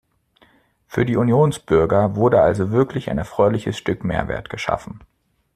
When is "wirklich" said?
2.71-3.11